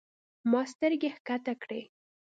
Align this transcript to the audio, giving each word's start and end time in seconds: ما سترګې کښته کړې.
ما 0.51 0.61
سترګې 0.71 1.09
کښته 1.27 1.53
کړې. 1.61 1.81